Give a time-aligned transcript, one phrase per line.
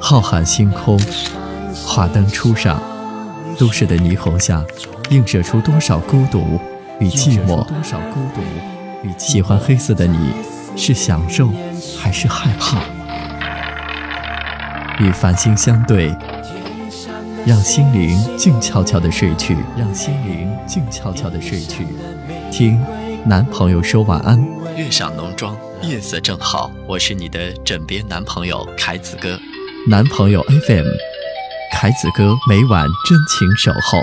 [0.00, 0.98] 浩瀚星空，
[1.86, 2.80] 华灯初上，
[3.58, 4.64] 都市的霓虹下，
[5.10, 6.60] 映射出多少孤独
[7.00, 7.64] 与寂寞？
[7.64, 8.40] 多少孤独
[9.02, 10.32] 与喜欢黑色的你，
[10.76, 11.50] 是享受
[11.98, 12.80] 还是害怕？
[14.98, 16.14] 与繁星相对，
[17.44, 21.86] 让心灵静悄悄的睡去，让心灵静悄悄的睡去。
[22.50, 22.80] 听
[23.28, 24.40] 男朋友说晚安。
[24.76, 29.36] 月上浓妆，夜色正好，我是你的枕边男朋友凯子哥。
[29.88, 30.86] 男朋友 FM，
[31.72, 33.98] 凯子哥每晚真情守候。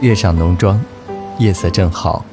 [0.00, 0.80] 月上浓妆，
[1.38, 2.24] 夜色正好。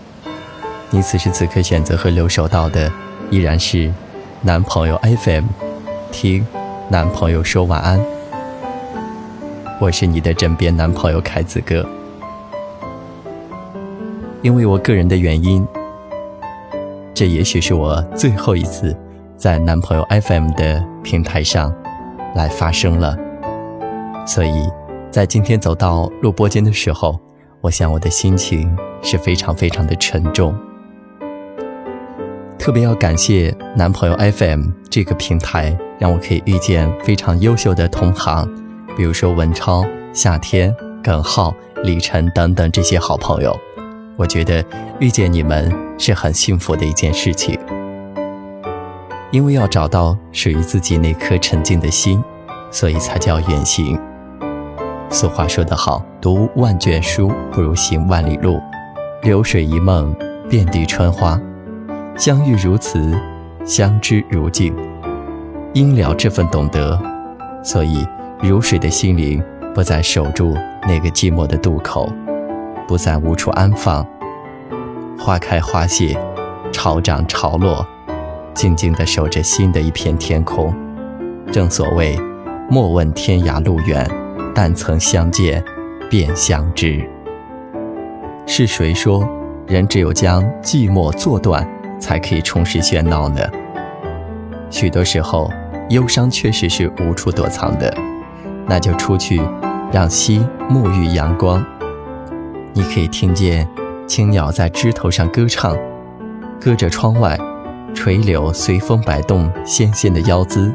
[0.90, 2.90] 你此时此刻选择和留守到的，
[3.30, 3.94] 依然是
[4.42, 5.44] 男朋友 FM，
[6.10, 6.48] 听
[6.88, 8.00] 男朋友说晚安。
[9.82, 11.86] 我是你的枕边男朋友凯子哥。
[14.42, 15.68] 因为我个人的原因，
[17.14, 18.96] 这也许是我最后一次
[19.36, 21.74] 在男朋友 FM 的平台上
[22.34, 23.18] 来发声了，
[24.26, 24.70] 所以
[25.12, 27.20] 在今天走到录播间的时候。
[27.62, 30.56] 我想我的心情是非常非常的沉重，
[32.58, 38.48] 特别要感谢男朋友 FM 这个平台，让我可以遇见非常优秀的同行，
[38.96, 43.58] 比如说文超、夏天、耿浩、李晨等等这些好朋友。
[44.16, 44.64] 我觉得
[45.00, 47.60] 遇见你们是很幸福的一件事情，
[49.32, 52.24] 因为要找到属于自己那颗沉静的心，
[52.72, 54.00] 所以才叫远行。
[55.10, 58.60] 俗话说得好，读万卷书不如行万里路。
[59.24, 60.14] 流水一梦，
[60.50, 61.40] 遍地春花。
[62.18, 63.18] 相遇如此，
[63.66, 64.76] 相知如镜。
[65.74, 67.00] 因了这份懂得，
[67.64, 68.06] 所以
[68.42, 69.42] 如水的心灵
[69.74, 72.12] 不再守住那个寂寞的渡口，
[72.88, 74.06] 不再无处安放。
[75.18, 76.20] 花开花谢，
[76.72, 77.86] 潮涨潮落，
[78.54, 80.74] 静静地守着新的一片天空。
[81.52, 82.20] 正所谓，
[82.70, 84.06] 莫问天涯路远。
[84.60, 85.64] 但曾相见，
[86.10, 87.08] 便相知。
[88.48, 89.24] 是谁说，
[89.68, 91.64] 人只有将寂寞做断，
[92.00, 93.40] 才可以重拾喧闹呢？
[94.72, 95.48] 许多时候，
[95.90, 97.96] 忧伤确实是无处躲藏的，
[98.66, 99.40] 那就出去，
[99.92, 101.64] 让心沐浴阳光。
[102.74, 103.68] 你可以听见
[104.08, 105.78] 青鸟在枝头上歌唱，
[106.60, 107.38] 隔着窗外，
[107.94, 110.74] 垂柳随风摆动纤纤的腰姿，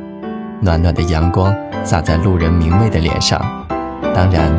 [0.60, 3.44] 暖暖的阳光洒在路人明媚的脸上。
[4.14, 4.52] 当然，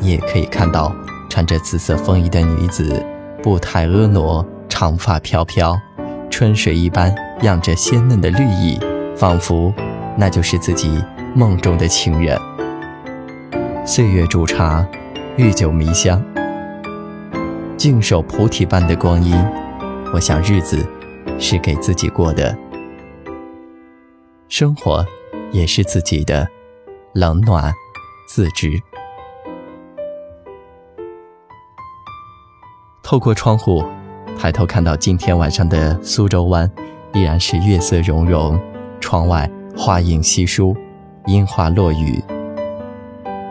[0.00, 0.92] 你也可以看到
[1.28, 3.04] 穿着紫色风衣的女子，
[3.40, 5.80] 步态婀娜，长发飘飘，
[6.28, 8.80] 春水一般漾着鲜嫩的绿意，
[9.16, 9.72] 仿佛
[10.16, 11.02] 那就是自己
[11.34, 12.36] 梦中的情人。
[13.86, 14.84] 岁月煮茶，
[15.36, 16.20] 御酒迷香，
[17.76, 19.34] 静守菩提般的光阴，
[20.12, 20.84] 我想日子
[21.38, 22.56] 是给自己过的，
[24.48, 25.06] 生活
[25.52, 26.48] 也是自己的，
[27.14, 27.72] 冷暖。
[28.32, 28.80] 自知。
[33.02, 33.84] 透过窗户，
[34.38, 36.70] 抬头看到今天晚上的苏州湾，
[37.12, 38.56] 依然是月色融融，
[39.00, 40.76] 窗外花影稀疏，
[41.26, 42.22] 樱花落雨。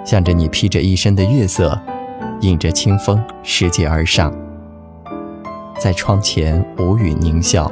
[0.05, 1.77] 向着你披着一身的月色，
[2.39, 4.33] 迎着清风拾阶而上，
[5.77, 7.69] 在窗前无语凝笑，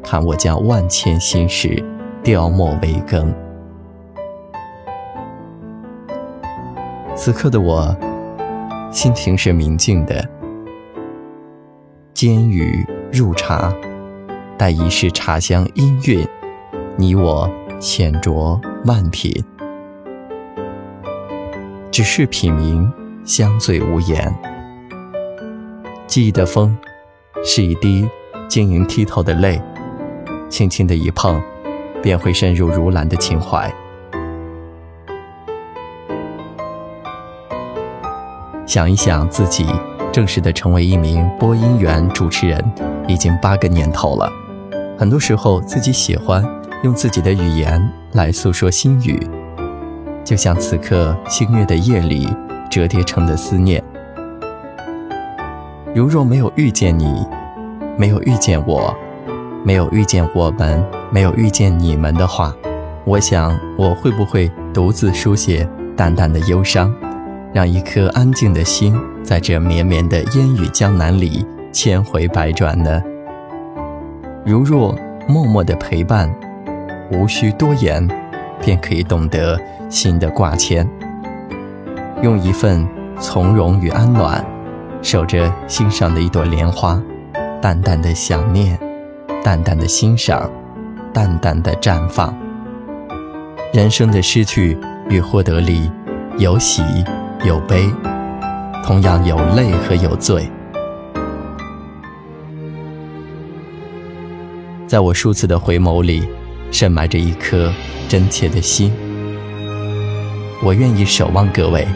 [0.00, 1.84] 看我将万千心事
[2.22, 3.34] 雕墨为羹。
[7.24, 7.96] 此刻的我，
[8.92, 10.28] 心情是明净的。
[12.12, 13.74] 煎雨入茶，
[14.58, 16.28] 待一世茶香氤氲，
[16.98, 17.50] 你我
[17.80, 19.42] 浅酌慢品，
[21.90, 22.92] 只是品茗，
[23.24, 24.30] 相醉无言。
[26.06, 26.76] 记忆的风，
[27.42, 28.06] 是一滴
[28.48, 29.58] 晶莹剔透的泪，
[30.50, 31.40] 轻轻的一碰，
[32.02, 33.72] 便会渗入如兰的情怀。
[38.66, 39.66] 想一想，自己
[40.10, 42.64] 正式的成为一名播音员、主持人，
[43.06, 44.30] 已经八个年头了。
[44.98, 46.42] 很多时候，自己喜欢
[46.82, 47.80] 用自己的语言
[48.12, 49.20] 来诉说心语，
[50.24, 52.26] 就像此刻星月的夜里
[52.70, 53.82] 折叠成的思念，
[55.94, 57.26] 如若没有遇见你，
[57.98, 58.96] 没有遇见我，
[59.62, 62.54] 没有遇见我们，没有遇见你们的话，
[63.04, 66.92] 我想我会不会独自书写淡淡的忧伤，
[67.54, 73.00] 让一颗安静的心在这绵绵的烟雨江南里千回百转呢？
[74.44, 74.92] 如若
[75.28, 76.28] 默默的陪伴，
[77.12, 78.08] 无需多言，
[78.60, 79.56] 便可以懂得
[79.88, 80.84] 心的挂牵。
[82.22, 82.84] 用一份
[83.20, 84.44] 从容与安暖，
[85.00, 87.00] 守着心上的一朵莲花，
[87.62, 88.76] 淡淡的想念，
[89.44, 90.50] 淡淡的欣赏，
[91.12, 92.36] 淡淡的绽放。
[93.72, 94.76] 人生的失去
[95.08, 95.88] 与获得里，
[96.36, 96.82] 有喜
[97.44, 97.90] 有悲，
[98.82, 100.50] 同样有泪和有醉。
[104.86, 106.26] 在我数次的回眸里，
[106.70, 107.70] 深埋着一颗
[108.08, 108.90] 真切的心。
[110.62, 111.86] 我愿意守望各位，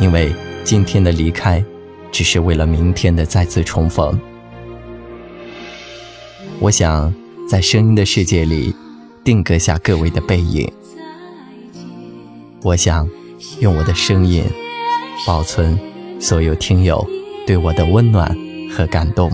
[0.00, 0.32] 因为
[0.64, 1.62] 今天的离开，
[2.10, 4.18] 只是为了明天的再次重逢。
[6.58, 7.12] 我想
[7.46, 8.74] 在声音的世界里，
[9.22, 10.72] 定格下各位的背影。
[12.62, 13.06] 我想
[13.60, 14.42] 用我的声音，
[15.26, 15.78] 保存
[16.18, 17.06] 所有听友
[17.46, 18.36] 对我的温暖
[18.70, 19.30] 和感动。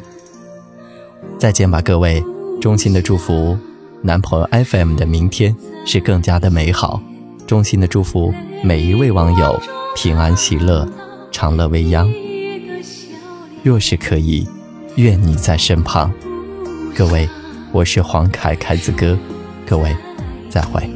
[1.38, 2.22] 再见吧，各位。
[2.58, 3.56] 衷心的祝福，
[4.02, 5.54] 男朋友 FM 的明天
[5.84, 7.00] 是更加的美好。
[7.46, 8.32] 衷心的祝福
[8.64, 9.60] 每一位网友
[9.94, 10.88] 平安喜乐，
[11.30, 12.10] 长乐未央。
[13.62, 14.48] 若是可以，
[14.96, 16.10] 愿你在身旁。
[16.96, 17.28] 各位，
[17.72, 19.16] 我是黄凯凯子哥，
[19.66, 19.94] 各位，
[20.48, 20.95] 再会。